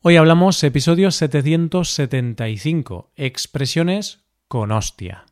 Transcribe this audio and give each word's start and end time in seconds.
Hoy 0.00 0.14
hablamos 0.14 0.62
episodio 0.62 1.10
775, 1.10 3.10
expresiones 3.16 4.20
con 4.46 4.70
hostia. 4.70 5.26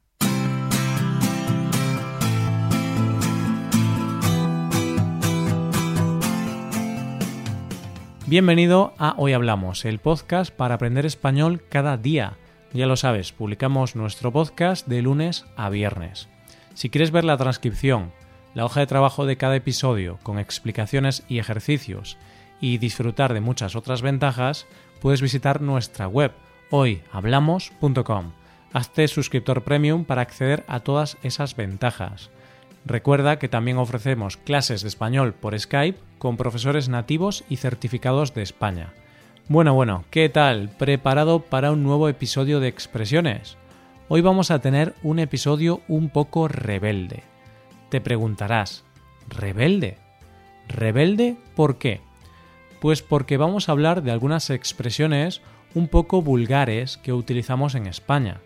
Bienvenido 8.26 8.92
a 8.98 9.14
Hoy 9.18 9.34
Hablamos, 9.34 9.84
el 9.84 10.00
podcast 10.00 10.52
para 10.52 10.74
aprender 10.74 11.06
español 11.06 11.62
cada 11.68 11.96
día. 11.96 12.36
Ya 12.72 12.86
lo 12.86 12.96
sabes, 12.96 13.30
publicamos 13.30 13.94
nuestro 13.94 14.32
podcast 14.32 14.88
de 14.88 15.00
lunes 15.00 15.44
a 15.54 15.70
viernes. 15.70 16.28
Si 16.74 16.90
quieres 16.90 17.12
ver 17.12 17.22
la 17.22 17.36
transcripción, 17.36 18.10
la 18.52 18.64
hoja 18.64 18.80
de 18.80 18.88
trabajo 18.88 19.26
de 19.26 19.36
cada 19.36 19.54
episodio 19.54 20.18
con 20.24 20.40
explicaciones 20.40 21.22
y 21.28 21.38
ejercicios, 21.38 22.18
y 22.60 22.78
disfrutar 22.78 23.34
de 23.34 23.40
muchas 23.40 23.76
otras 23.76 24.02
ventajas, 24.02 24.66
puedes 25.00 25.22
visitar 25.22 25.60
nuestra 25.60 26.08
web 26.08 26.32
hoyhablamos.com. 26.70 28.32
Hazte 28.72 29.08
suscriptor 29.08 29.62
premium 29.62 30.04
para 30.04 30.22
acceder 30.22 30.64
a 30.68 30.80
todas 30.80 31.16
esas 31.22 31.56
ventajas. 31.56 32.30
Recuerda 32.84 33.38
que 33.38 33.48
también 33.48 33.78
ofrecemos 33.78 34.36
clases 34.36 34.82
de 34.82 34.88
español 34.88 35.34
por 35.34 35.58
Skype 35.58 35.98
con 36.18 36.36
profesores 36.36 36.88
nativos 36.88 37.44
y 37.48 37.56
certificados 37.56 38.34
de 38.34 38.42
España. 38.42 38.92
Bueno, 39.48 39.74
bueno, 39.74 40.04
¿qué 40.10 40.28
tal? 40.28 40.70
¿Preparado 40.70 41.40
para 41.40 41.72
un 41.72 41.82
nuevo 41.82 42.08
episodio 42.08 42.60
de 42.60 42.68
expresiones? 42.68 43.56
Hoy 44.08 44.20
vamos 44.20 44.50
a 44.50 44.60
tener 44.60 44.94
un 45.02 45.18
episodio 45.18 45.80
un 45.88 46.10
poco 46.10 46.46
rebelde. 46.46 47.24
Te 47.88 48.00
preguntarás, 48.00 48.84
¿rebelde? 49.28 49.98
¿Rebelde 50.68 51.36
por 51.56 51.78
qué? 51.78 52.05
Pues 52.80 53.02
porque 53.02 53.36
vamos 53.36 53.68
a 53.68 53.72
hablar 53.72 54.02
de 54.02 54.10
algunas 54.10 54.50
expresiones 54.50 55.40
un 55.74 55.88
poco 55.88 56.22
vulgares 56.22 56.96
que 56.96 57.12
utilizamos 57.12 57.74
en 57.74 57.86
España. 57.86 58.40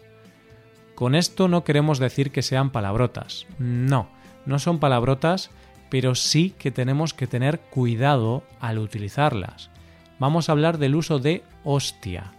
Con 0.95 1.15
esto 1.15 1.49
no 1.49 1.65
queremos 1.65 1.99
decir 1.99 2.31
que 2.31 2.43
sean 2.43 2.71
palabrotas. 2.71 3.47
No, 3.59 4.09
no 4.47 4.59
son 4.59 4.79
palabrotas, 4.79 5.51
pero 5.89 6.15
sí 6.15 6.55
que 6.59 6.71
tenemos 6.71 7.15
que 7.15 7.27
tener 7.27 7.61
cuidado 7.61 8.45
al 8.61 8.79
utilizarlas. 8.79 9.71
Vamos 10.19 10.49
a 10.49 10.53
hablar 10.53 10.79
del 10.79 10.95
uso 10.95 11.19
de 11.19 11.43
hostia, 11.65 12.33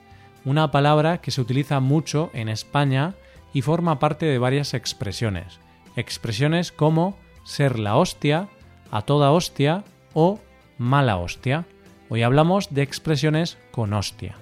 una 0.45 0.71
palabra 0.71 1.19
que 1.19 1.31
se 1.31 1.41
utiliza 1.41 1.79
mucho 1.79 2.29
en 2.33 2.49
España 2.49 3.15
y 3.53 3.61
forma 3.61 3.99
parte 3.99 4.25
de 4.25 4.37
varias 4.37 4.73
expresiones. 4.73 5.59
Expresiones 5.95 6.71
como 6.71 7.17
ser 7.43 7.79
la 7.79 7.97
hostia, 7.97 8.47
a 8.91 9.01
toda 9.01 9.31
hostia 9.31 9.83
o 10.13 10.39
mala 10.77 11.17
hostia. 11.17 11.65
Hoy 12.13 12.23
hablamos 12.23 12.73
de 12.73 12.81
expresiones 12.81 13.57
con 13.71 13.93
hostia. 13.93 14.35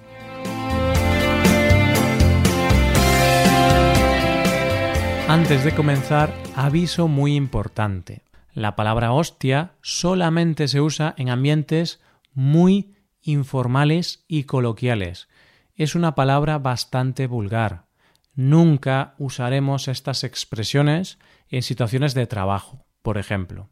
Antes 5.28 5.62
de 5.62 5.72
comenzar, 5.72 6.34
aviso 6.56 7.06
muy 7.06 7.36
importante. 7.36 8.24
La 8.54 8.74
palabra 8.74 9.12
hostia 9.12 9.74
solamente 9.82 10.66
se 10.66 10.80
usa 10.80 11.14
en 11.16 11.28
ambientes 11.28 12.00
muy 12.34 12.96
informales 13.20 14.24
y 14.26 14.42
coloquiales. 14.42 15.28
Es 15.76 15.94
una 15.94 16.16
palabra 16.16 16.58
bastante 16.58 17.28
vulgar. 17.28 17.84
Nunca 18.34 19.14
usaremos 19.16 19.86
estas 19.86 20.24
expresiones 20.24 21.20
en 21.48 21.62
situaciones 21.62 22.14
de 22.14 22.26
trabajo, 22.26 22.84
por 23.02 23.16
ejemplo. 23.16 23.70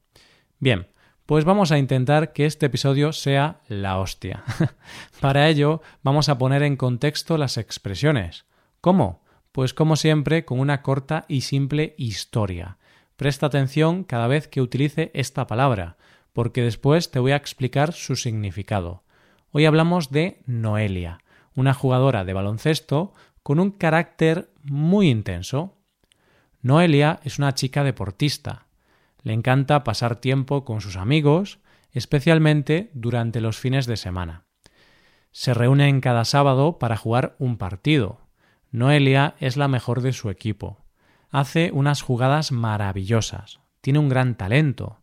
Bien, 0.61 0.87
pues 1.29 1.45
vamos 1.45 1.73
a 1.73 1.79
intentar 1.79 2.33
que 2.33 2.47
este 2.47 2.65
episodio 2.65 3.13
sea 3.13 3.61
la 3.69 3.99
hostia. 3.99 4.45
Para 5.21 5.51
ello, 5.51 5.83
vamos 6.03 6.31
a 6.31 6.39
poner 6.39 6.63
en 6.63 6.77
contexto 6.77 7.37
las 7.37 7.59
expresiones. 7.59 8.47
¿Cómo? 8.81 9.23
Pues 9.53 9.75
como 9.75 9.97
siempre, 9.97 10.47
con 10.47 10.59
una 10.59 10.81
corta 10.81 11.27
y 11.29 11.43
simple 11.43 11.95
historia. 11.99 12.79
Presta 13.17 13.45
atención 13.45 14.05
cada 14.05 14.27
vez 14.27 14.49
que 14.49 14.63
utilice 14.63 15.11
esta 15.13 15.47
palabra, 15.47 15.99
porque 16.33 16.63
después 16.63 17.11
te 17.11 17.19
voy 17.19 17.33
a 17.33 17.37
explicar 17.37 17.93
su 17.93 18.17
significado. 18.17 19.03
Hoy 19.51 19.67
hablamos 19.67 20.11
de 20.11 20.41
Noelia, 20.47 21.19
una 21.55 21.75
jugadora 21.75 22.25
de 22.25 22.33
baloncesto 22.33 23.13
con 23.43 23.61
un 23.61 23.73
carácter 23.73 24.51
muy 24.63 25.11
intenso. 25.11 25.77
Noelia 26.63 27.21
es 27.23 27.39
una 27.39 27.53
chica 27.53 27.85
deportista, 27.85 28.68
le 29.29 29.35
encanta 29.35 29.85
pasar 29.85 30.17
tiempo 30.17 30.65
con 30.65 30.81
sus 30.81 30.97
amigos, 30.97 31.59
especialmente 31.93 32.91
durante 32.95 33.43
los 33.43 33.59
fines 33.59 33.85
de 33.85 33.99
semana. 33.99 34.47
Se 35.33 35.53
reúnen 35.53 36.01
cada 36.01 36.25
sábado 36.25 36.79
para 36.79 36.97
jugar 36.97 37.37
un 37.39 37.59
partido. 37.59 38.23
Noelia 38.71 39.35
es 39.39 39.59
la 39.59 39.69
mejor 39.69 40.01
de 40.01 40.15
su 40.15 40.31
equipo. 40.31 40.79
Hace 41.29 41.73
unas 41.75 42.01
jugadas 42.01 42.53
maravillosas. 42.53 43.61
Tiene 43.83 43.99
un 43.99 44.09
gran 44.09 44.35
talento. 44.35 45.03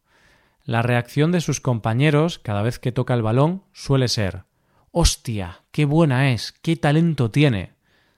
La 0.63 0.81
reacción 0.81 1.31
de 1.31 1.39
sus 1.39 1.61
compañeros 1.61 2.39
cada 2.39 2.63
vez 2.63 2.79
que 2.79 2.91
toca 2.91 3.13
el 3.13 3.21
balón 3.21 3.63
suele 3.73 4.07
ser 4.07 4.45
¡Hostia! 4.89 5.65
¡Qué 5.69 5.85
buena 5.85 6.31
es! 6.31 6.51
¡Qué 6.63 6.75
talento 6.77 7.29
tiene! 7.29 7.75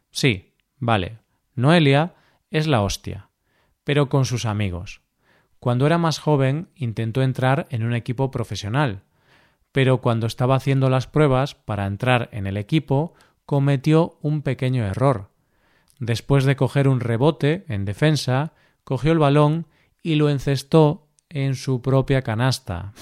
Sí, 0.09 0.56
vale. 0.78 1.19
Noelia 1.53 2.16
es 2.50 2.66
la 2.66 2.81
hostia, 2.81 3.29
pero 3.84 4.07
con 4.07 4.23
sus 4.23 4.46
amigos. 4.46 5.01
Cuando 5.67 5.85
era 5.85 5.97
más 5.97 6.17
joven 6.19 6.69
intentó 6.75 7.22
entrar 7.22 7.67
en 7.72 7.83
un 7.83 7.94
equipo 7.94 8.31
profesional, 8.31 9.01
pero 9.73 10.00
cuando 10.00 10.25
estaba 10.25 10.55
haciendo 10.55 10.89
las 10.89 11.07
pruebas 11.07 11.55
para 11.55 11.88
entrar 11.88 12.29
en 12.31 12.47
el 12.47 12.55
equipo 12.55 13.16
cometió 13.45 14.17
un 14.22 14.44
pequeño 14.44 14.85
error. 14.85 15.29
Después 16.00 16.45
de 16.45 16.55
coger 16.55 16.88
un 16.88 17.01
rebote 17.01 17.66
en 17.67 17.83
defensa, 17.83 18.53
cogió 18.85 19.11
el 19.11 19.19
balón 19.19 19.66
y 20.01 20.16
lo 20.16 20.29
encestó 20.29 21.09
en 21.28 21.53
su 21.53 21.81
propia 21.81 22.22
canasta. 22.22 22.94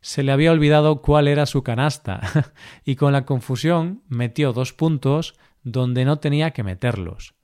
Se 0.00 0.22
le 0.22 0.30
había 0.30 0.52
olvidado 0.52 1.02
cuál 1.02 1.26
era 1.26 1.46
su 1.46 1.64
canasta 1.64 2.20
y 2.84 2.94
con 2.94 3.12
la 3.12 3.26
confusión 3.26 4.04
metió 4.06 4.52
dos 4.52 4.72
puntos 4.72 5.34
donde 5.64 6.04
no 6.04 6.20
tenía 6.20 6.52
que 6.52 6.62
meterlos. 6.62 7.34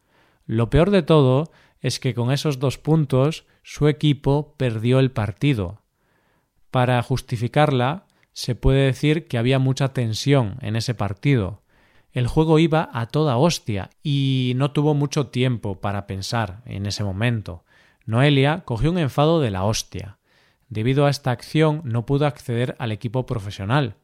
Lo 0.47 0.71
peor 0.71 0.93
de 0.93 1.03
todo 1.03 1.51
es 1.81 1.99
que 1.99 2.15
con 2.15 2.31
esos 2.31 2.61
dos 2.61 2.79
puntos 2.79 3.45
su 3.71 3.87
equipo 3.87 4.55
perdió 4.57 4.99
el 4.99 5.11
partido. 5.11 5.83
Para 6.71 7.03
justificarla, 7.03 8.07
se 8.33 8.55
puede 8.55 8.87
decir 8.87 9.29
que 9.29 9.37
había 9.37 9.59
mucha 9.59 9.93
tensión 9.93 10.57
en 10.63 10.75
ese 10.75 10.95
partido. 10.95 11.61
El 12.11 12.29
juego 12.29 12.59
iba 12.59 12.89
a 12.95 13.05
toda 13.09 13.37
hostia 13.37 13.91
y 14.03 14.55
no 14.57 14.71
tuvo 14.71 14.95
mucho 14.95 15.27
tiempo 15.27 15.83
para 15.83 16.07
pensar 16.07 16.63
en 16.65 16.87
ese 16.87 17.05
momento. 17.05 17.67
Noelia 18.07 18.63
cogió 18.65 18.91
un 18.91 18.97
enfado 18.97 19.39
de 19.39 19.51
la 19.51 19.65
hostia. 19.65 20.17
Debido 20.71 21.05
a 21.05 21.11
esta 21.11 21.31
acción 21.31 21.83
no 21.85 22.07
pudo 22.07 22.25
acceder 22.25 22.75
al 22.79 22.91
equipo 22.91 23.27
profesional, 23.27 23.97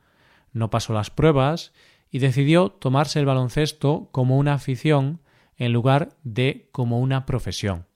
no 0.52 0.68
pasó 0.68 0.92
las 0.92 1.08
pruebas 1.08 1.72
y 2.10 2.18
decidió 2.18 2.68
tomarse 2.68 3.18
el 3.18 3.24
baloncesto 3.24 4.10
como 4.12 4.36
una 4.36 4.52
afición 4.52 5.22
en 5.56 5.72
lugar 5.72 6.10
de 6.22 6.68
como 6.70 7.00
una 7.00 7.24
profesión. 7.24 7.86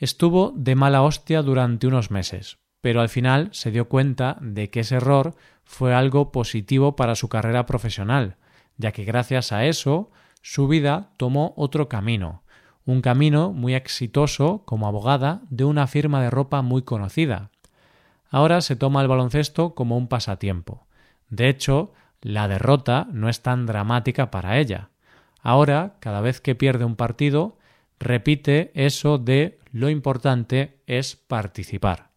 Estuvo 0.00 0.54
de 0.56 0.74
mala 0.76 1.02
hostia 1.02 1.42
durante 1.42 1.86
unos 1.86 2.10
meses, 2.10 2.58
pero 2.80 3.02
al 3.02 3.10
final 3.10 3.50
se 3.52 3.70
dio 3.70 3.90
cuenta 3.90 4.38
de 4.40 4.70
que 4.70 4.80
ese 4.80 4.94
error 4.94 5.34
fue 5.62 5.92
algo 5.92 6.32
positivo 6.32 6.96
para 6.96 7.14
su 7.14 7.28
carrera 7.28 7.66
profesional, 7.66 8.36
ya 8.78 8.92
que 8.92 9.04
gracias 9.04 9.52
a 9.52 9.66
eso 9.66 10.10
su 10.40 10.68
vida 10.68 11.10
tomó 11.18 11.52
otro 11.54 11.90
camino, 11.90 12.44
un 12.86 13.02
camino 13.02 13.52
muy 13.52 13.74
exitoso 13.74 14.62
como 14.64 14.88
abogada 14.88 15.42
de 15.50 15.64
una 15.64 15.86
firma 15.86 16.22
de 16.22 16.30
ropa 16.30 16.62
muy 16.62 16.80
conocida. 16.80 17.50
Ahora 18.30 18.62
se 18.62 18.76
toma 18.76 19.02
el 19.02 19.08
baloncesto 19.08 19.74
como 19.74 19.98
un 19.98 20.08
pasatiempo. 20.08 20.86
De 21.28 21.50
hecho, 21.50 21.92
la 22.22 22.48
derrota 22.48 23.06
no 23.12 23.28
es 23.28 23.42
tan 23.42 23.66
dramática 23.66 24.30
para 24.30 24.58
ella. 24.58 24.88
Ahora, 25.42 25.96
cada 26.00 26.22
vez 26.22 26.40
que 26.40 26.54
pierde 26.54 26.86
un 26.86 26.96
partido, 26.96 27.58
repite 28.00 28.72
eso 28.74 29.18
de 29.18 29.60
lo 29.70 29.88
importante 29.88 30.80
es 30.86 31.14
participar. 31.14 32.10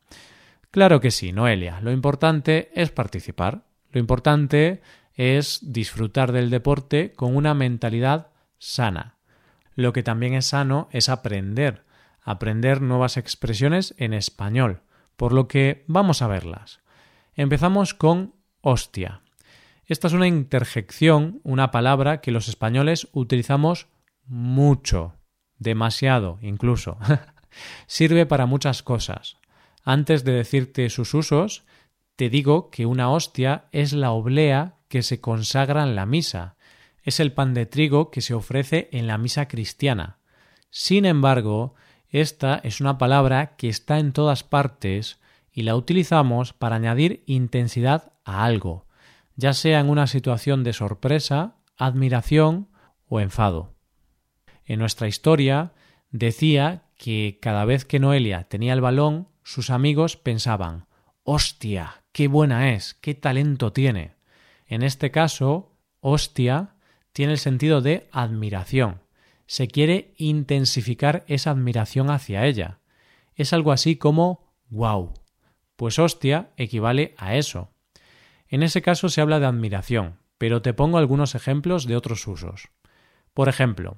Claro 0.72 1.00
que 1.00 1.12
sí, 1.12 1.32
Noelia, 1.32 1.82
lo 1.82 1.92
importante 1.92 2.72
es 2.74 2.90
participar. 2.90 3.66
Lo 3.92 4.00
importante 4.00 4.82
es 5.14 5.60
disfrutar 5.62 6.32
del 6.32 6.50
deporte 6.50 7.14
con 7.14 7.36
una 7.36 7.54
mentalidad 7.54 8.32
sana. 8.58 9.18
Lo 9.76 9.94
que 9.94 10.02
también 10.02 10.34
es 10.34 10.48
sano 10.48 10.88
es 10.92 11.10
aprender, 11.10 11.84
aprender 12.24 12.82
nuevas 12.82 13.18
expresiones 13.18 13.94
en 13.98 14.14
español, 14.14 14.82
por 15.16 15.34
lo 15.34 15.48
que 15.48 15.84
vamos 15.88 16.24
a 16.24 16.28
verlas. 16.28 16.80
Empezamos 17.36 17.94
con 17.94 18.34
hostia. 18.62 19.22
Esta 19.86 20.08
es 20.08 20.14
una 20.14 20.28
interjección, 20.28 21.42
una 21.44 21.70
palabra 21.70 22.22
que 22.22 22.32
los 22.32 22.48
españoles 22.48 23.10
utilizamos 23.12 23.88
mucho, 24.26 25.16
demasiado 25.60 26.40
incluso. 26.42 26.98
Sirve 27.88 28.26
para 28.26 28.46
muchas 28.46 28.84
cosas. 28.84 29.38
Antes 29.84 30.24
de 30.24 30.32
decirte 30.32 30.90
sus 30.90 31.14
usos, 31.14 31.66
te 32.16 32.30
digo 32.30 32.70
que 32.70 32.86
una 32.86 33.10
hostia 33.10 33.66
es 33.72 33.94
la 33.94 34.12
oblea 34.12 34.76
que 34.88 35.04
se 35.04 35.20
consagra 35.20 35.84
en 35.84 35.96
la 35.96 36.06
misa. 36.06 36.56
Es 37.02 37.20
el 37.20 37.34
pan 37.34 37.54
de 37.54 37.66
trigo 37.66 38.12
que 38.12 38.22
se 38.22 38.34
ofrece 38.34 38.90
en 38.92 39.08
la 39.08 39.18
misa 39.18 39.48
cristiana. 39.48 40.20
Sin 40.70 41.06
embargo, 41.06 41.76
esta 42.10 42.62
es 42.64 42.80
una 42.80 42.98
palabra 42.98 43.56
que 43.56 43.70
está 43.70 44.00
en 44.00 44.14
todas 44.14 44.44
partes 44.44 45.20
y 45.52 45.64
la 45.64 45.76
utilizamos 45.76 46.54
para 46.54 46.76
añadir 46.76 47.24
intensidad 47.26 48.14
a 48.24 48.46
algo, 48.46 48.86
ya 49.36 49.54
sea 49.54 49.80
en 49.80 49.90
una 49.90 50.08
situación 50.08 50.64
de 50.64 50.74
sorpresa, 50.74 51.56
admiración 51.78 52.70
o 53.08 53.20
enfado. 53.20 53.73
En 54.66 54.80
nuestra 54.80 55.08
historia 55.08 55.74
decía 56.12 56.84
que 56.98 57.40
cada 57.42 57.66
vez 57.66 57.86
que 57.86 58.00
Noelia 58.00 58.44
tenía 58.46 58.74
el 58.74 58.82
balón, 58.82 59.28
sus 59.44 59.70
amigos 59.70 60.16
pensaban 60.16 60.86
Hostia, 61.24 62.04
qué 62.12 62.28
buena 62.28 62.74
es, 62.74 62.94
qué 62.96 63.16
talento 63.16 63.74
tiene. 63.74 64.16
En 64.68 64.84
este 64.84 65.12
caso, 65.12 65.78
hostia 66.00 66.76
tiene 67.14 67.34
el 67.34 67.40
sentido 67.40 67.82
de 67.82 68.08
admiración. 68.12 69.02
Se 69.46 69.68
quiere 69.68 70.14
intensificar 70.18 71.24
esa 71.28 71.52
admiración 71.52 72.10
hacia 72.10 72.46
ella. 72.46 72.80
Es 73.36 73.54
algo 73.54 73.72
así 73.72 73.96
como 73.96 74.54
wow. 74.70 75.14
Pues 75.76 76.00
hostia 76.00 76.52
equivale 76.58 77.14
a 77.18 77.36
eso. 77.36 77.72
En 78.48 78.64
ese 78.64 78.82
caso 78.82 79.10
se 79.10 79.22
habla 79.22 79.40
de 79.40 79.46
admiración, 79.46 80.20
pero 80.38 80.62
te 80.62 80.74
pongo 80.74 80.98
algunos 80.98 81.36
ejemplos 81.36 81.86
de 81.86 81.96
otros 81.96 82.28
usos. 82.28 82.70
Por 83.34 83.50
ejemplo, 83.50 83.98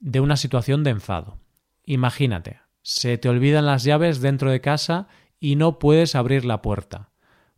de 0.00 0.20
una 0.20 0.36
situación 0.36 0.84
de 0.84 0.90
enfado. 0.90 1.38
Imagínate, 1.84 2.60
se 2.82 3.18
te 3.18 3.28
olvidan 3.28 3.66
las 3.66 3.84
llaves 3.84 4.20
dentro 4.20 4.50
de 4.50 4.60
casa 4.60 5.08
y 5.40 5.56
no 5.56 5.78
puedes 5.78 6.14
abrir 6.14 6.44
la 6.44 6.62
puerta. 6.62 7.10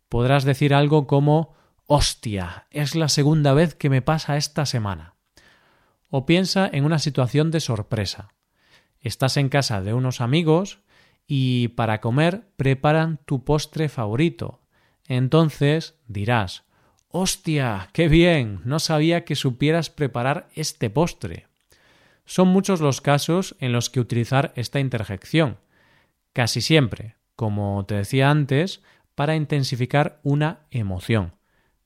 Podrás 0.09 0.43
decir 0.43 0.73
algo 0.73 1.07
como 1.07 1.53
Hostia, 1.85 2.67
es 2.71 2.95
la 2.95 3.09
segunda 3.09 3.53
vez 3.53 3.75
que 3.75 3.89
me 3.89 4.01
pasa 4.01 4.37
esta 4.37 4.65
semana. 4.65 5.15
O 6.09 6.25
piensa 6.25 6.69
en 6.71 6.85
una 6.85 6.99
situación 6.99 7.51
de 7.51 7.59
sorpresa. 7.59 8.33
Estás 8.99 9.37
en 9.37 9.49
casa 9.49 9.81
de 9.81 9.93
unos 9.93 10.21
amigos 10.21 10.79
y 11.27 11.69
para 11.69 12.01
comer 12.01 12.49
preparan 12.55 13.19
tu 13.25 13.43
postre 13.43 13.89
favorito. 13.89 14.61
Entonces 15.05 15.95
dirás 16.07 16.63
Hostia, 17.09 17.89
qué 17.93 18.07
bien. 18.07 18.61
No 18.63 18.79
sabía 18.79 19.25
que 19.25 19.35
supieras 19.35 19.89
preparar 19.89 20.47
este 20.55 20.89
postre. 20.89 21.47
Son 22.31 22.47
muchos 22.47 22.79
los 22.79 23.01
casos 23.01 23.57
en 23.59 23.73
los 23.73 23.89
que 23.89 23.99
utilizar 23.99 24.53
esta 24.55 24.79
interjección. 24.79 25.57
Casi 26.31 26.61
siempre, 26.61 27.17
como 27.35 27.85
te 27.85 27.95
decía 27.95 28.29
antes, 28.29 28.81
para 29.15 29.35
intensificar 29.35 30.21
una 30.23 30.61
emoción. 30.71 31.35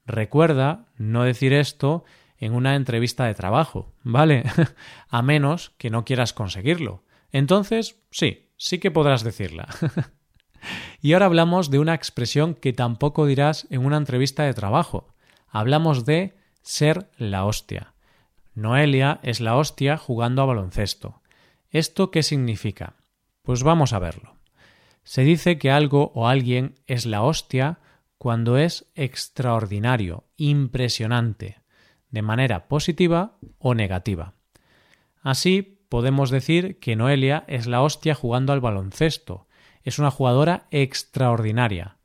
Recuerda 0.05 0.85
no 0.97 1.23
decir 1.23 1.51
esto 1.51 2.03
en 2.37 2.53
una 2.53 2.75
entrevista 2.75 3.25
de 3.25 3.33
trabajo, 3.33 3.95
¿vale? 4.03 4.43
A 5.09 5.23
menos 5.23 5.71
que 5.79 5.89
no 5.89 6.05
quieras 6.05 6.31
conseguirlo. 6.31 7.03
Entonces, 7.31 8.03
sí, 8.11 8.51
sí 8.55 8.77
que 8.77 8.91
podrás 8.91 9.23
decirla. 9.23 9.67
y 11.01 11.13
ahora 11.13 11.25
hablamos 11.25 11.71
de 11.71 11.79
una 11.79 11.95
expresión 11.95 12.53
que 12.53 12.71
tampoco 12.71 13.25
dirás 13.25 13.65
en 13.71 13.83
una 13.83 13.97
entrevista 13.97 14.43
de 14.43 14.53
trabajo. 14.53 15.07
Hablamos 15.47 16.05
de 16.05 16.37
ser 16.61 17.09
la 17.17 17.45
hostia. 17.45 17.94
Noelia 18.55 19.19
es 19.21 19.41
la 19.41 19.57
hostia 19.57 19.97
jugando 19.97 20.41
a 20.41 20.45
baloncesto. 20.45 21.21
¿Esto 21.69 22.09
qué 22.09 22.23
significa? 22.23 22.95
Pues 23.41 23.63
vamos 23.63 23.91
a 23.91 23.99
verlo. 23.99 24.37
Se 25.03 25.23
dice 25.23 25.57
que 25.57 25.71
algo 25.71 26.11
o 26.15 26.27
alguien 26.27 26.75
es 26.87 27.05
la 27.05 27.21
hostia 27.21 27.79
cuando 28.17 28.57
es 28.57 28.89
extraordinario, 28.95 30.23
impresionante, 30.37 31.59
de 32.09 32.21
manera 32.21 32.67
positiva 32.69 33.37
o 33.59 33.75
negativa. 33.75 34.33
Así 35.21 35.61
podemos 35.89 36.29
decir 36.29 36.79
que 36.79 36.95
Noelia 36.95 37.43
es 37.47 37.67
la 37.67 37.81
hostia 37.81 38.15
jugando 38.15 38.53
al 38.53 38.61
baloncesto, 38.61 39.47
es 39.83 39.99
una 39.99 40.11
jugadora 40.11 40.65
extraordinaria. 40.71 41.97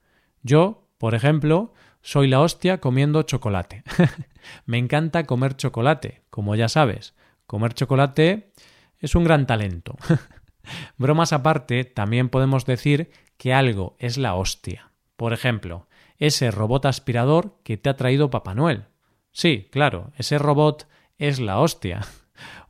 Yo, 0.43 0.88
por 0.99 1.14
ejemplo, 1.14 1.73
soy 2.02 2.29
la 2.29 2.41
hostia 2.41 2.81
comiendo 2.81 3.23
chocolate. 3.23 3.82
Me 4.67 4.79
encanta 4.79 5.25
comer 5.25 5.56
chocolate, 5.56 6.23
como 6.31 6.55
ya 6.55 6.69
sabes. 6.69 7.14
Comer 7.47 7.75
chocolate 7.75 8.52
es 8.99 9.14
un 9.14 9.25
gran 9.25 9.47
talento. 9.47 9.97
Bromas 10.97 11.32
aparte, 11.32 11.85
también 11.85 12.29
podemos 12.29 12.64
decir 12.67 13.11
que 13.37 13.52
algo 13.52 13.97
es 13.99 14.19
la 14.19 14.35
hostia. 14.35 14.93
Por 15.17 15.32
ejemplo, 15.32 15.88
ese 16.19 16.50
robot 16.50 16.87
aspirador 16.87 17.58
que 17.64 17.76
te 17.76 17.91
ha 17.91 17.97
traído 17.97 18.31
Papá 18.31 18.55
Noel. 18.55 18.85
Sí, 19.32 19.69
claro, 19.70 20.12
ese 20.17 20.38
robot 20.38 20.87
es 21.19 21.41
la 21.41 21.58
hostia. 21.58 22.00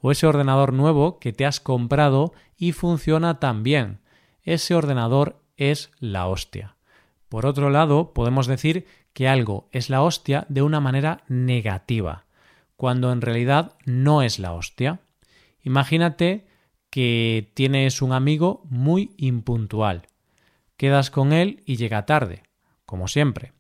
O 0.01 0.11
ese 0.11 0.27
ordenador 0.27 0.73
nuevo 0.73 1.21
que 1.21 1.33
te 1.33 1.47
has 1.47 1.61
comprado 1.61 2.33
y 2.57 2.73
funciona 2.73 3.39
tan 3.39 3.63
bien. 3.63 4.01
Ese 4.43 4.75
ordenador 4.75 5.45
es 5.57 5.93
la 6.01 6.27
hostia. 6.27 6.75
Por 7.31 7.47
otro 7.47 7.71
lado, 7.71 8.13
podemos 8.13 8.49
decir 8.49 8.89
que 9.13 9.29
algo 9.29 9.69
es 9.71 9.89
la 9.89 10.03
hostia 10.03 10.47
de 10.49 10.63
una 10.63 10.81
manera 10.81 11.23
negativa, 11.29 12.27
cuando 12.77 13.13
en 13.13 13.21
realidad 13.21 13.77
no 13.87 14.23
es 14.23 14.41
la 14.41 14.53
hostia. 14.53 14.99
Imagínate 15.63 16.49
que 16.91 17.53
tienes 17.55 18.03
un 18.03 18.13
amigo 18.13 18.65
muy 18.69 19.15
impuntual. 19.17 20.09
Quedas 20.77 21.13
con 21.13 21.33
él 21.33 21.63
y 21.67 21.77
llega 21.77 22.05
tarde, 22.05 22.43
como 22.85 23.07
siempre. 23.07 23.53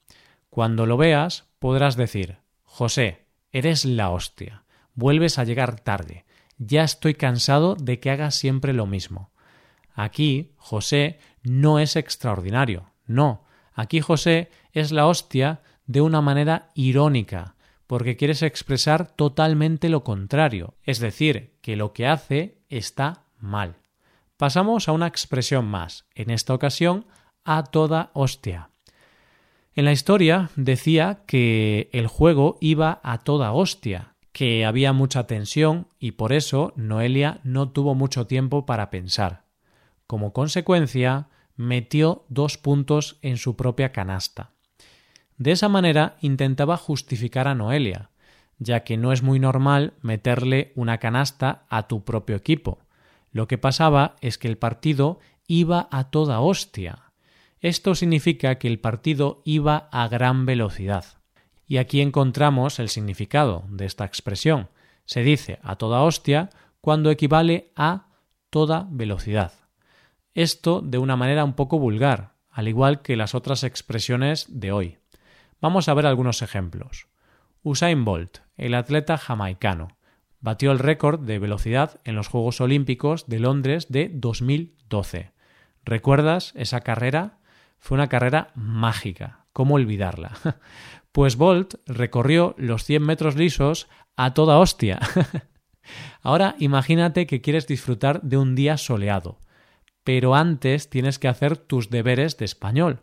Cuando 0.50 0.84
lo 0.84 0.96
veas, 0.96 1.46
podrás 1.60 1.96
decir 1.96 2.38
José, 2.64 3.24
eres 3.52 3.84
la 3.84 4.10
hostia. 4.10 4.64
Vuelves 4.94 5.38
a 5.38 5.44
llegar 5.44 5.78
tarde. 5.78 6.24
Ya 6.58 6.82
estoy 6.82 7.14
cansado 7.14 7.76
de 7.76 8.00
que 8.00 8.10
hagas 8.10 8.34
siempre 8.34 8.72
lo 8.72 8.86
mismo. 8.86 9.30
Aquí, 9.94 10.54
José 10.56 11.20
no 11.44 11.78
es 11.78 11.94
extraordinario. 11.94 12.90
No. 13.06 13.44
Aquí 13.72 14.00
José 14.00 14.50
es 14.72 14.92
la 14.92 15.06
hostia 15.06 15.60
de 15.86 16.00
una 16.00 16.20
manera 16.20 16.68
irónica, 16.74 17.54
porque 17.86 18.16
quieres 18.16 18.42
expresar 18.42 19.08
totalmente 19.08 19.88
lo 19.88 20.04
contrario, 20.04 20.74
es 20.84 21.00
decir, 21.00 21.54
que 21.60 21.76
lo 21.76 21.92
que 21.92 22.06
hace 22.06 22.58
está 22.68 23.24
mal. 23.38 23.76
Pasamos 24.36 24.88
a 24.88 24.92
una 24.92 25.06
expresión 25.06 25.66
más, 25.66 26.06
en 26.14 26.30
esta 26.30 26.54
ocasión 26.54 27.06
a 27.44 27.64
toda 27.64 28.10
hostia. 28.14 28.70
En 29.74 29.84
la 29.84 29.92
historia 29.92 30.50
decía 30.56 31.22
que 31.26 31.88
el 31.92 32.06
juego 32.06 32.58
iba 32.60 33.00
a 33.02 33.18
toda 33.18 33.52
hostia, 33.52 34.14
que 34.32 34.64
había 34.64 34.92
mucha 34.92 35.26
tensión 35.26 35.88
y 35.98 36.12
por 36.12 36.32
eso 36.32 36.72
Noelia 36.76 37.40
no 37.44 37.70
tuvo 37.70 37.94
mucho 37.94 38.26
tiempo 38.26 38.66
para 38.66 38.90
pensar. 38.90 39.44
Como 40.06 40.32
consecuencia, 40.32 41.28
metió 41.60 42.24
dos 42.30 42.56
puntos 42.56 43.18
en 43.20 43.36
su 43.36 43.54
propia 43.54 43.92
canasta. 43.92 44.52
De 45.36 45.52
esa 45.52 45.68
manera 45.68 46.16
intentaba 46.22 46.78
justificar 46.78 47.46
a 47.48 47.54
Noelia, 47.54 48.10
ya 48.58 48.80
que 48.80 48.96
no 48.96 49.12
es 49.12 49.22
muy 49.22 49.38
normal 49.38 49.92
meterle 50.00 50.72
una 50.74 50.98
canasta 50.98 51.66
a 51.68 51.86
tu 51.86 52.02
propio 52.02 52.36
equipo. 52.36 52.78
Lo 53.30 53.46
que 53.46 53.58
pasaba 53.58 54.16
es 54.22 54.38
que 54.38 54.48
el 54.48 54.56
partido 54.56 55.18
iba 55.46 55.86
a 55.90 56.04
toda 56.04 56.40
hostia. 56.40 57.12
Esto 57.60 57.94
significa 57.94 58.54
que 58.54 58.68
el 58.68 58.78
partido 58.78 59.42
iba 59.44 59.88
a 59.92 60.08
gran 60.08 60.46
velocidad. 60.46 61.04
Y 61.66 61.76
aquí 61.76 62.00
encontramos 62.00 62.78
el 62.78 62.88
significado 62.88 63.64
de 63.68 63.84
esta 63.84 64.06
expresión. 64.06 64.70
Se 65.04 65.22
dice 65.22 65.58
a 65.62 65.76
toda 65.76 66.02
hostia 66.02 66.48
cuando 66.80 67.10
equivale 67.10 67.70
a 67.76 68.06
toda 68.48 68.88
velocidad. 68.90 69.59
Esto 70.40 70.80
de 70.80 70.96
una 70.96 71.16
manera 71.16 71.44
un 71.44 71.52
poco 71.52 71.78
vulgar, 71.78 72.32
al 72.50 72.66
igual 72.66 73.02
que 73.02 73.14
las 73.14 73.34
otras 73.34 73.62
expresiones 73.62 74.46
de 74.48 74.72
hoy. 74.72 74.96
Vamos 75.60 75.86
a 75.86 75.92
ver 75.92 76.06
algunos 76.06 76.40
ejemplos. 76.40 77.08
Usain 77.62 78.06
Bolt, 78.06 78.38
el 78.56 78.72
atleta 78.72 79.18
jamaicano, 79.18 79.98
batió 80.40 80.72
el 80.72 80.78
récord 80.78 81.20
de 81.20 81.38
velocidad 81.38 82.00
en 82.04 82.16
los 82.16 82.28
Juegos 82.28 82.62
Olímpicos 82.62 83.26
de 83.26 83.38
Londres 83.38 83.88
de 83.90 84.10
2012. 84.14 85.32
¿Recuerdas 85.84 86.54
esa 86.56 86.80
carrera? 86.80 87.40
Fue 87.78 87.96
una 87.96 88.08
carrera 88.08 88.50
mágica. 88.54 89.44
¿Cómo 89.52 89.74
olvidarla? 89.74 90.32
Pues 91.12 91.36
Bolt 91.36 91.74
recorrió 91.86 92.54
los 92.56 92.84
100 92.84 93.02
metros 93.02 93.36
lisos 93.36 93.88
a 94.16 94.32
toda 94.32 94.58
hostia. 94.58 95.00
Ahora 96.22 96.54
imagínate 96.60 97.26
que 97.26 97.42
quieres 97.42 97.66
disfrutar 97.66 98.22
de 98.22 98.38
un 98.38 98.54
día 98.54 98.78
soleado, 98.78 99.40
pero 100.10 100.34
antes 100.34 100.90
tienes 100.90 101.20
que 101.20 101.28
hacer 101.28 101.56
tus 101.56 101.88
deberes 101.88 102.36
de 102.36 102.44
español 102.44 102.98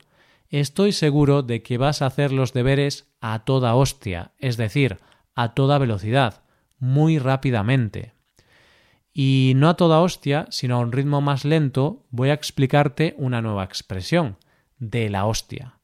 estoy 0.50 0.92
seguro 0.92 1.42
de 1.42 1.64
que 1.64 1.78
vas 1.78 2.02
a 2.02 2.08
hacer 2.08 2.34
los 2.34 2.52
deberes 2.52 3.08
a 3.22 3.46
toda 3.46 3.76
hostia, 3.76 4.34
es 4.40 4.58
decir, 4.58 4.98
a 5.34 5.54
toda 5.54 5.78
velocidad, 5.78 6.44
muy 6.80 7.18
rápidamente. 7.18 8.12
Y 9.14 9.54
no 9.56 9.70
a 9.70 9.78
toda 9.78 10.02
hostia, 10.02 10.48
sino 10.50 10.76
a 10.76 10.80
un 10.80 10.92
ritmo 10.92 11.22
más 11.22 11.46
lento, 11.46 12.06
voy 12.10 12.28
a 12.30 12.34
explicarte 12.34 13.16
una 13.18 13.42
nueva 13.42 13.64
expresión, 13.64 14.36
de 14.78 15.10
la 15.10 15.28
hostia. 15.28 15.80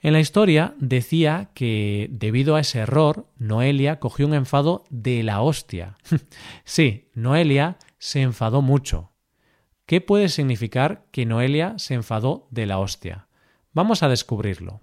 En 0.00 0.14
la 0.14 0.20
historia 0.20 0.72
decía 0.78 1.50
que 1.52 2.08
debido 2.10 2.56
a 2.56 2.60
ese 2.60 2.78
error, 2.78 3.26
Noelia 3.36 4.00
cogió 4.00 4.26
un 4.26 4.32
enfado 4.32 4.84
de 4.88 5.22
la 5.22 5.42
hostia. 5.42 5.98
sí, 6.64 7.10
Noelia 7.12 7.76
se 7.98 8.22
enfadó 8.22 8.62
mucho. 8.62 9.11
¿Qué 9.86 10.00
puede 10.00 10.28
significar 10.28 11.06
que 11.10 11.26
Noelia 11.26 11.78
se 11.78 11.94
enfadó 11.94 12.46
de 12.50 12.66
la 12.66 12.78
hostia? 12.78 13.26
Vamos 13.72 14.02
a 14.02 14.08
descubrirlo. 14.08 14.80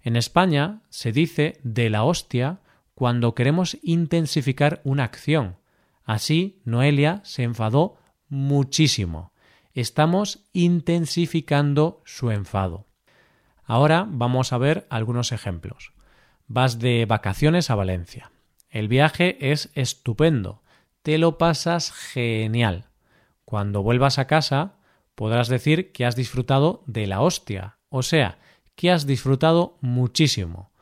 En 0.00 0.16
España 0.16 0.82
se 0.90 1.12
dice 1.12 1.58
de 1.62 1.88
la 1.88 2.04
hostia 2.04 2.60
cuando 2.94 3.34
queremos 3.34 3.78
intensificar 3.82 4.80
una 4.84 5.04
acción. 5.04 5.56
Así, 6.04 6.60
Noelia 6.64 7.20
se 7.24 7.42
enfadó 7.42 7.96
muchísimo. 8.28 9.32
Estamos 9.72 10.46
intensificando 10.52 12.02
su 12.04 12.30
enfado. 12.30 12.86
Ahora 13.64 14.06
vamos 14.08 14.52
a 14.52 14.58
ver 14.58 14.86
algunos 14.90 15.32
ejemplos. 15.32 15.92
Vas 16.46 16.78
de 16.78 17.06
vacaciones 17.06 17.70
a 17.70 17.74
Valencia. 17.74 18.30
El 18.68 18.88
viaje 18.88 19.52
es 19.52 19.70
estupendo. 19.74 20.62
Te 21.02 21.18
lo 21.18 21.38
pasas 21.38 21.92
genial. 21.92 22.90
Cuando 23.44 23.82
vuelvas 23.82 24.18
a 24.18 24.26
casa, 24.26 24.76
podrás 25.14 25.48
decir 25.48 25.92
que 25.92 26.04
has 26.04 26.16
disfrutado 26.16 26.82
de 26.86 27.06
la 27.06 27.20
hostia, 27.20 27.78
o 27.88 28.02
sea, 28.02 28.38
que 28.74 28.90
has 28.90 29.06
disfrutado 29.06 29.78
muchísimo. 29.80 30.72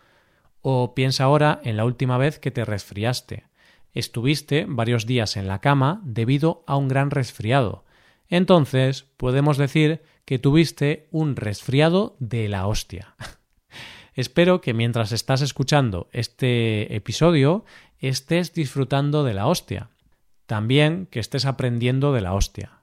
O 0.60 0.94
piensa 0.94 1.24
ahora 1.24 1.60
en 1.64 1.76
la 1.76 1.84
última 1.84 2.18
vez 2.18 2.38
que 2.38 2.50
te 2.50 2.64
resfriaste. 2.64 3.44
Estuviste 3.92 4.64
varios 4.68 5.06
días 5.06 5.36
en 5.36 5.48
la 5.48 5.60
cama 5.60 6.00
debido 6.04 6.64
a 6.66 6.76
un 6.76 6.88
gran 6.88 7.10
resfriado. 7.10 7.84
Entonces 8.28 9.04
podemos 9.16 9.58
decir 9.58 10.02
que 10.24 10.38
tuviste 10.38 11.08
un 11.10 11.36
resfriado 11.36 12.16
de 12.18 12.48
la 12.48 12.66
hostia. 12.66 13.14
Espero 14.14 14.60
que 14.60 14.72
mientras 14.72 15.12
estás 15.12 15.42
escuchando 15.42 16.08
este 16.12 16.94
episodio 16.94 17.64
estés 17.98 18.52
disfrutando 18.52 19.24
de 19.24 19.34
la 19.34 19.46
hostia. 19.46 19.90
También 20.46 21.06
que 21.06 21.20
estés 21.20 21.46
aprendiendo 21.46 22.12
de 22.12 22.20
la 22.20 22.34
hostia. 22.34 22.82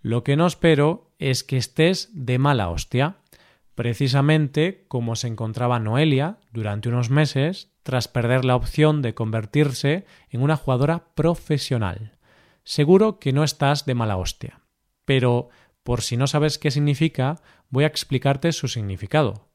Lo 0.00 0.22
que 0.24 0.36
no 0.36 0.46
espero 0.46 1.10
es 1.18 1.44
que 1.44 1.56
estés 1.56 2.10
de 2.12 2.38
mala 2.38 2.68
hostia 2.68 3.16
precisamente 3.74 4.84
como 4.88 5.16
se 5.16 5.26
encontraba 5.26 5.80
Noelia 5.80 6.38
durante 6.52 6.88
unos 6.88 7.10
meses 7.10 7.72
tras 7.82 8.08
perder 8.08 8.44
la 8.44 8.56
opción 8.56 9.02
de 9.02 9.14
convertirse 9.14 10.06
en 10.30 10.42
una 10.42 10.56
jugadora 10.56 11.08
profesional. 11.14 12.12
Seguro 12.62 13.18
que 13.18 13.32
no 13.32 13.44
estás 13.44 13.84
de 13.84 13.94
mala 13.94 14.16
hostia, 14.16 14.60
pero 15.04 15.50
por 15.82 16.00
si 16.00 16.16
no 16.16 16.26
sabes 16.26 16.58
qué 16.58 16.70
significa, 16.70 17.42
voy 17.68 17.84
a 17.84 17.88
explicarte 17.88 18.52
su 18.52 18.68
significado. 18.68 19.48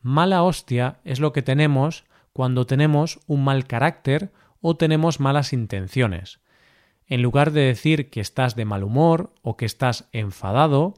Mala 0.00 0.42
hostia 0.42 0.98
es 1.04 1.20
lo 1.20 1.32
que 1.32 1.42
tenemos 1.42 2.04
cuando 2.32 2.66
tenemos 2.66 3.20
un 3.26 3.44
mal 3.44 3.66
carácter 3.66 4.32
o 4.60 4.76
tenemos 4.76 5.20
malas 5.20 5.52
intenciones. 5.52 6.40
En 7.08 7.22
lugar 7.22 7.52
de 7.52 7.62
decir 7.62 8.10
que 8.10 8.20
estás 8.20 8.56
de 8.56 8.64
mal 8.64 8.82
humor 8.82 9.32
o 9.42 9.56
que 9.56 9.64
estás 9.64 10.08
enfadado, 10.12 10.94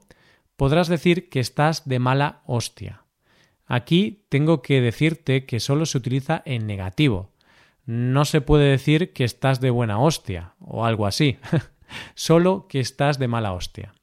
podrás 0.57 0.89
decir 0.89 1.29
que 1.29 1.41
estás 1.41 1.89
de 1.89 1.99
mala 1.99 2.43
hostia. 2.47 3.05
Aquí 3.67 4.25
tengo 4.31 4.63
que 4.63 4.81
decirte 4.81 5.45
que 5.45 5.61
solo 5.61 5.85
se 5.85 5.99
utiliza 5.99 6.43
en 6.47 6.67
negativo. 6.67 7.31
No 7.85 8.25
se 8.25 8.41
puede 8.41 8.71
decir 8.71 9.13
que 9.13 9.25
estás 9.25 9.61
de 9.61 9.71
buena 9.71 9.99
hostia 9.99 10.55
o 10.59 10.87
algo 10.87 11.07
así. 11.07 11.39
solo 12.15 12.67
que 12.69 12.81
estás 12.81 13.19
de 13.19 13.29
mala 13.29 13.53
hostia. 13.53 13.95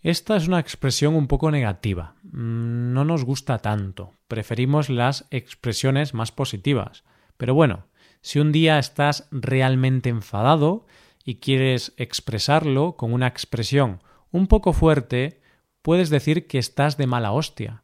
Esta 0.00 0.36
es 0.36 0.46
una 0.46 0.60
expresión 0.60 1.14
un 1.14 1.26
poco 1.26 1.50
negativa. 1.50 2.14
Mm, 2.22 2.92
no 2.92 3.04
nos 3.04 3.24
gusta 3.24 3.58
tanto. 3.58 4.14
Preferimos 4.28 4.88
las 4.88 5.26
expresiones 5.30 6.14
más 6.14 6.32
positivas. 6.32 7.04
Pero 7.36 7.54
bueno, 7.54 7.86
si 8.20 8.38
un 8.38 8.52
día 8.52 8.78
estás 8.78 9.28
realmente 9.30 10.08
enfadado 10.08 10.86
y 11.28 11.40
quieres 11.40 11.92
expresarlo 11.98 12.96
con 12.96 13.12
una 13.12 13.26
expresión 13.26 14.00
un 14.30 14.46
poco 14.46 14.72
fuerte, 14.72 15.42
puedes 15.82 16.08
decir 16.08 16.46
que 16.46 16.56
estás 16.56 16.96
de 16.96 17.06
mala 17.06 17.32
hostia. 17.32 17.82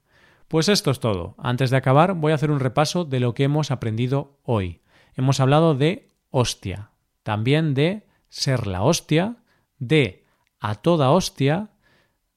Pues 0.49 0.71
esto 0.71 0.91
es 0.91 0.99
todo. 0.99 1.35
Antes 1.37 1.69
de 1.69 1.77
acabar 1.77 2.15
voy 2.15 2.33
a 2.33 2.37
hacer 2.37 2.51
un 2.51 2.59
repaso 2.59 3.05
de 3.05 3.21
lo 3.21 3.35
que 3.35 3.45
hemos 3.45 3.71
aprendido 3.71 4.41
hoy. 4.45 4.81
Hemos 5.13 5.41
hablado 5.41 5.75
de 5.75 6.09
hostia, 6.31 6.93
también 7.23 7.75
de 7.75 8.07
ser 8.31 8.67
la 8.67 8.83
hostia, 8.83 9.37
de 9.79 10.25
a 10.59 10.77
toda 10.77 11.11
hostia, 11.11 11.69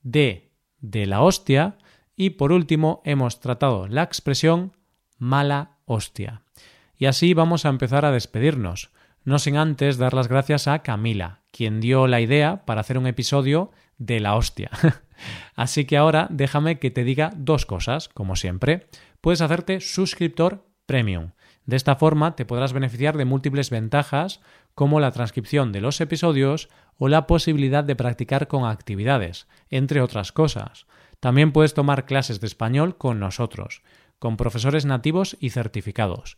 de 0.01 0.51
de 0.81 1.05
la 1.05 1.21
hostia 1.21 1.77
y 2.17 2.31
por 2.31 2.51
último 2.51 3.01
hemos 3.05 3.39
tratado 3.39 3.87
la 3.87 4.03
expresión 4.03 4.75
mala 5.17 5.77
hostia. 5.85 6.41
Y 6.97 7.05
así 7.05 7.33
vamos 7.33 7.65
a 7.65 7.69
empezar 7.69 8.03
a 8.03 8.11
despedirnos, 8.11 8.91
no 9.27 9.39
sin 9.39 9.57
antes 9.57 9.97
dar 9.97 10.13
las 10.13 10.29
gracias 10.29 10.69
a 10.69 10.79
Camila, 10.79 11.41
quien 11.51 11.81
dio 11.81 12.07
la 12.07 12.21
idea 12.21 12.63
para 12.65 12.79
hacer 12.79 12.97
un 12.97 13.07
episodio 13.07 13.71
de 13.97 14.21
la 14.21 14.35
hostia. 14.35 14.71
Así 15.53 15.83
que 15.83 15.97
ahora 15.97 16.27
déjame 16.29 16.79
que 16.79 16.91
te 16.91 17.03
diga 17.03 17.33
dos 17.35 17.65
cosas, 17.65 18.07
como 18.07 18.37
siempre. 18.37 18.87
Puedes 19.19 19.41
hacerte 19.41 19.81
suscriptor 19.81 20.65
premium. 20.85 21.31
De 21.65 21.75
esta 21.75 21.97
forma 21.97 22.37
te 22.37 22.45
podrás 22.45 22.71
beneficiar 22.71 23.17
de 23.17 23.25
múltiples 23.25 23.69
ventajas 23.69 24.39
como 24.73 25.01
la 25.01 25.11
transcripción 25.11 25.73
de 25.73 25.81
los 25.81 25.99
episodios 25.99 26.69
o 26.97 27.09
la 27.09 27.27
posibilidad 27.27 27.83
de 27.83 27.97
practicar 27.97 28.47
con 28.47 28.63
actividades, 28.63 29.49
entre 29.69 29.99
otras 29.99 30.31
cosas. 30.31 30.87
También 31.19 31.51
puedes 31.51 31.73
tomar 31.73 32.05
clases 32.05 32.39
de 32.39 32.47
español 32.47 32.97
con 32.97 33.19
nosotros, 33.19 33.81
con 34.19 34.37
profesores 34.37 34.85
nativos 34.85 35.35
y 35.41 35.49
certificados. 35.49 36.37